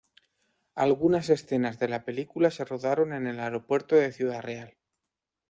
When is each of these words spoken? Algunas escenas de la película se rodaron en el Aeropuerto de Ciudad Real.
Algunas 0.73 1.29
escenas 1.29 1.77
de 1.77 1.87
la 1.87 2.03
película 2.05 2.49
se 2.49 2.65
rodaron 2.65 3.13
en 3.13 3.27
el 3.27 3.39
Aeropuerto 3.39 3.95
de 3.95 4.11
Ciudad 4.11 4.41
Real. 4.41 4.75